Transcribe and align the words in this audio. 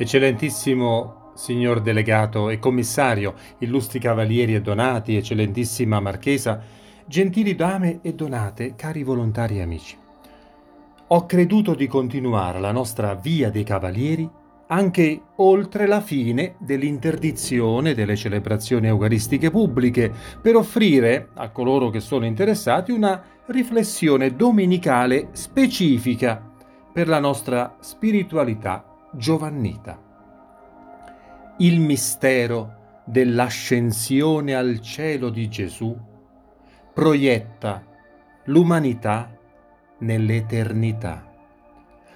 Eccellentissimo 0.00 1.32
signor 1.34 1.82
delegato 1.82 2.48
e 2.48 2.58
commissario, 2.58 3.34
illustri 3.58 3.98
cavalieri 3.98 4.54
e 4.54 4.62
donati, 4.62 5.14
eccellentissima 5.14 6.00
marchesa, 6.00 6.58
gentili 7.04 7.54
dame 7.54 7.98
e 8.00 8.14
donate, 8.14 8.76
cari 8.76 9.02
volontari 9.02 9.58
e 9.58 9.60
amici. 9.60 9.98
Ho 11.08 11.26
creduto 11.26 11.74
di 11.74 11.86
continuare 11.86 12.60
la 12.60 12.72
nostra 12.72 13.12
via 13.14 13.50
dei 13.50 13.62
cavalieri 13.62 14.26
anche 14.68 15.20
oltre 15.36 15.86
la 15.86 16.00
fine 16.00 16.54
dell'interdizione 16.60 17.92
delle 17.92 18.16
celebrazioni 18.16 18.86
eucaristiche 18.86 19.50
pubbliche, 19.50 20.10
per 20.40 20.56
offrire 20.56 21.28
a 21.34 21.50
coloro 21.50 21.90
che 21.90 22.00
sono 22.00 22.24
interessati 22.24 22.90
una 22.90 23.22
riflessione 23.48 24.34
domenicale 24.34 25.28
specifica 25.32 26.42
per 26.90 27.06
la 27.06 27.18
nostra 27.18 27.76
spiritualità 27.80 28.89
giovannita. 29.12 29.98
Il 31.58 31.80
mistero 31.80 32.78
dell'ascensione 33.04 34.54
al 34.54 34.80
cielo 34.80 35.30
di 35.30 35.48
Gesù 35.48 35.96
proietta 36.92 37.84
l'umanità 38.44 39.36
nell'eternità. 39.98 41.26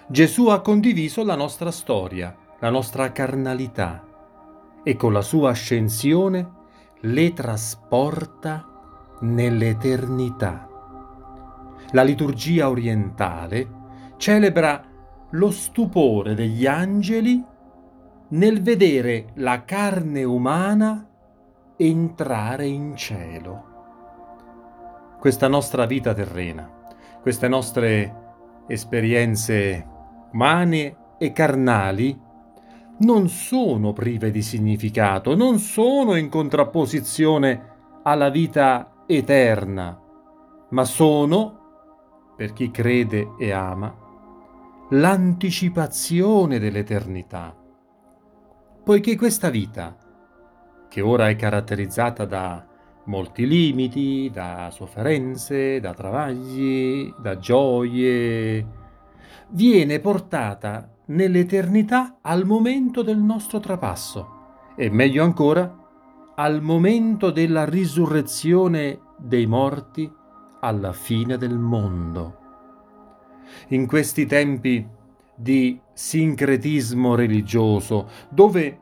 Gesù 0.06 0.48
ha 0.48 0.60
condiviso 0.60 1.24
la 1.24 1.34
nostra 1.34 1.70
storia, 1.70 2.36
la 2.60 2.70
nostra 2.70 3.10
carnalità 3.12 4.04
e 4.82 4.96
con 4.96 5.12
la 5.12 5.22
sua 5.22 5.50
ascensione 5.50 6.50
le 7.00 7.32
trasporta 7.32 8.66
nell'eternità. 9.20 10.68
La 11.90 12.02
liturgia 12.02 12.68
orientale 12.68 13.82
celebra 14.16 14.82
lo 15.34 15.50
stupore 15.50 16.34
degli 16.34 16.66
angeli 16.66 17.42
nel 18.28 18.62
vedere 18.62 19.26
la 19.34 19.64
carne 19.64 20.24
umana 20.24 21.08
entrare 21.76 22.66
in 22.66 22.96
cielo. 22.96 23.72
Questa 25.18 25.48
nostra 25.48 25.86
vita 25.86 26.14
terrena, 26.14 26.70
queste 27.20 27.48
nostre 27.48 28.22
esperienze 28.66 29.86
umane 30.32 30.96
e 31.18 31.32
carnali 31.32 32.20
non 32.98 33.28
sono 33.28 33.92
prive 33.92 34.30
di 34.30 34.42
significato, 34.42 35.34
non 35.34 35.58
sono 35.58 36.14
in 36.16 36.28
contrapposizione 36.28 37.72
alla 38.04 38.28
vita 38.28 39.04
eterna, 39.06 40.00
ma 40.70 40.84
sono, 40.84 42.32
per 42.36 42.52
chi 42.52 42.70
crede 42.70 43.32
e 43.38 43.50
ama, 43.50 44.03
l'anticipazione 44.94 46.60
dell'eternità. 46.60 47.52
Poiché 48.84 49.16
questa 49.16 49.50
vita, 49.50 49.96
che 50.88 51.00
ora 51.00 51.28
è 51.28 51.34
caratterizzata 51.34 52.24
da 52.24 52.64
molti 53.06 53.44
limiti, 53.46 54.30
da 54.32 54.68
sofferenze, 54.70 55.80
da 55.80 55.94
travagli, 55.94 57.12
da 57.18 57.38
gioie, 57.38 58.66
viene 59.48 59.98
portata 59.98 60.88
nell'eternità 61.06 62.18
al 62.22 62.44
momento 62.44 63.02
del 63.02 63.18
nostro 63.18 63.58
trapasso 63.58 64.28
e 64.76 64.90
meglio 64.90 65.24
ancora 65.24 65.76
al 66.36 66.62
momento 66.62 67.30
della 67.30 67.64
risurrezione 67.64 69.00
dei 69.18 69.46
morti 69.46 70.10
alla 70.60 70.92
fine 70.92 71.36
del 71.36 71.58
mondo 71.58 72.42
in 73.68 73.86
questi 73.86 74.26
tempi 74.26 74.86
di 75.34 75.80
sincretismo 75.92 77.14
religioso, 77.14 78.08
dove 78.28 78.78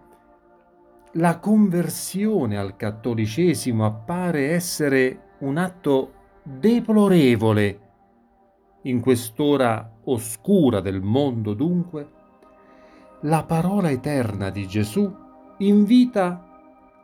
la 1.13 1.39
conversione 1.39 2.57
al 2.57 2.77
cattolicesimo 2.77 3.85
appare 3.85 4.51
essere 4.51 5.35
un 5.41 5.59
atto 5.59 6.13
deplorevole 6.43 7.81
in 8.83 9.01
quest'ora 9.01 9.99
oscura 10.05 10.81
del 10.81 11.03
mondo 11.03 11.55
dunque, 11.55 12.11
la 13.23 13.45
parola 13.45 13.91
eterna 13.91 14.51
di 14.51 14.67
Gesù 14.67 15.11
invita 15.59 16.49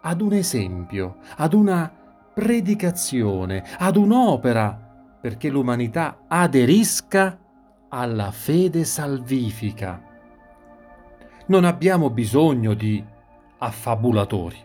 ad 0.01 0.21
un 0.21 0.33
esempio, 0.33 1.19
ad 1.37 1.53
una 1.53 1.93
predicazione, 2.35 3.65
ad 3.79 3.97
un'opera 3.97 4.87
perché 5.21 5.49
l'umanità 5.49 6.25
aderisca 6.27 7.39
alla 7.89 8.31
fede 8.31 8.85
salvifica. 8.85 10.03
Non 11.47 11.65
abbiamo 11.65 12.11
bisogno 12.11 12.75
di 12.75 13.03
affabulatori. 13.59 14.57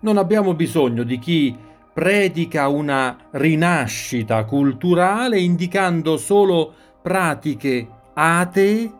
Non 0.00 0.18
abbiamo 0.18 0.54
bisogno 0.54 1.02
di 1.02 1.18
chi 1.18 1.56
predica 1.92 2.68
una 2.68 3.16
rinascita 3.30 4.44
culturale 4.44 5.40
indicando 5.40 6.16
solo 6.16 6.74
pratiche 7.00 7.88
atee 8.12 8.92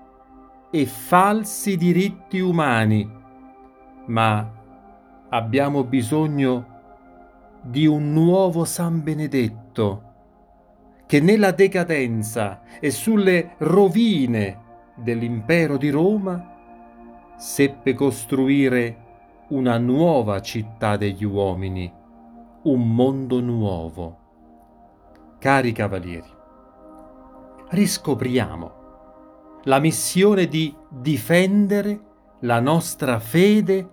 e 0.71 0.87
falsi 0.87 1.77
diritti 1.77 2.41
umani, 2.41 3.09
ma 4.07 4.51
abbiamo 5.29 5.85
bisogno 5.85 6.73
di 7.63 7.87
un 7.87 8.13
nuovo 8.13 8.65
San 8.65 9.03
Benedetto 9.03 10.14
che 11.15 11.21
nella 11.21 11.53
decadenza 11.53 12.63
e 12.81 12.91
sulle 12.91 13.55
rovine 13.59 14.63
dell'impero 14.97 15.77
di 15.77 15.89
Roma 15.89 17.35
seppe 17.37 17.95
costruire 17.95 19.45
una 19.51 19.79
nuova 19.79 20.41
città 20.41 20.97
degli 20.97 21.23
uomini, 21.23 21.89
un 22.65 22.95
mondo 22.97 23.39
nuovo. 23.39 24.19
Cari 25.39 25.71
cavalieri, 25.71 26.33
riscopriamo 27.69 28.73
la 29.67 29.79
missione 29.79 30.49
di 30.49 30.75
difendere 30.89 32.01
la 32.41 32.59
nostra 32.59 33.21
fede 33.21 33.89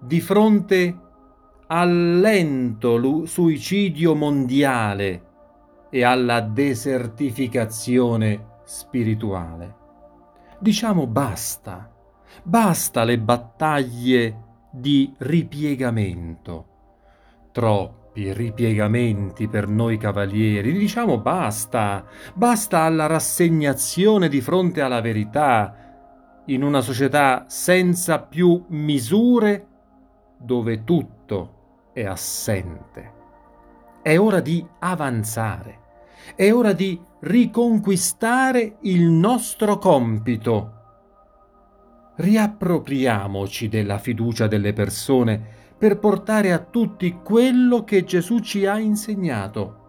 di 0.00 0.20
fronte 0.20 0.98
al 1.68 2.18
lento 2.18 3.24
suicidio 3.24 4.16
mondiale 4.16 5.26
e 5.90 6.04
alla 6.04 6.40
desertificazione 6.40 8.44
spirituale. 8.64 9.74
Diciamo 10.58 11.06
basta, 11.06 11.92
basta 12.42 13.04
le 13.04 13.18
battaglie 13.18 14.42
di 14.70 15.12
ripiegamento. 15.18 16.66
Troppi 17.52 18.32
ripiegamenti 18.32 19.48
per 19.48 19.68
noi 19.68 19.98
cavalieri, 19.98 20.72
diciamo 20.72 21.18
basta, 21.18 22.04
basta 22.34 22.80
alla 22.80 23.06
rassegnazione 23.06 24.28
di 24.28 24.40
fronte 24.40 24.80
alla 24.80 25.00
verità, 25.00 25.84
in 26.46 26.62
una 26.62 26.80
società 26.80 27.44
senza 27.48 28.20
più 28.20 28.64
misure 28.68 29.66
dove 30.38 30.84
tutto 30.84 31.90
è 31.92 32.04
assente. 32.04 33.12
È 34.06 34.16
ora 34.16 34.38
di 34.38 34.64
avanzare 34.78 35.84
è 36.34 36.52
ora 36.52 36.72
di 36.72 37.00
riconquistare 37.20 38.78
il 38.80 39.04
nostro 39.04 39.78
compito. 39.78 40.72
Riappropriamoci 42.16 43.68
della 43.68 43.98
fiducia 43.98 44.46
delle 44.46 44.72
persone 44.72 45.40
per 45.78 45.98
portare 45.98 46.52
a 46.52 46.58
tutti 46.58 47.18
quello 47.22 47.84
che 47.84 48.04
Gesù 48.04 48.40
ci 48.40 48.66
ha 48.66 48.78
insegnato. 48.78 49.84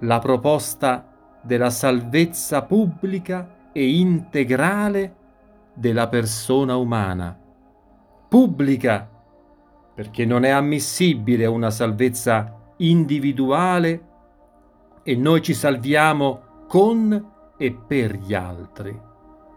La 0.00 0.18
proposta 0.20 1.10
della 1.42 1.70
salvezza 1.70 2.62
pubblica 2.62 3.70
e 3.72 3.96
integrale 3.96 5.16
della 5.74 6.08
persona 6.08 6.76
umana. 6.76 7.36
Pubblica, 8.28 9.08
perché 9.94 10.24
non 10.24 10.44
è 10.44 10.50
ammissibile 10.50 11.46
una 11.46 11.70
salvezza 11.70 12.62
individuale 12.78 14.08
e 15.02 15.16
noi 15.16 15.42
ci 15.42 15.54
salviamo 15.54 16.66
con 16.66 17.32
e 17.56 17.72
per 17.72 18.16
gli 18.16 18.34
altri. 18.34 18.98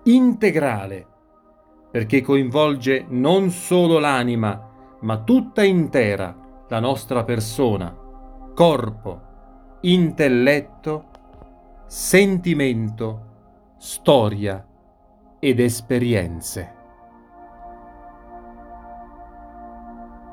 Integrale, 0.04 1.06
perché 1.92 2.22
coinvolge 2.22 3.06
non 3.10 3.50
solo 3.50 4.00
l'anima, 4.00 4.70
ma 5.02 5.18
tutta 5.20 5.64
intera 5.64 6.36
la 6.68 6.80
nostra 6.80 7.24
persona, 7.24 7.96
corpo, 8.54 9.22
intelletto, 9.82 11.06
sentimento, 11.86 13.26
storia 13.78 14.66
ed 15.40 15.60
esperienze. 15.60 16.77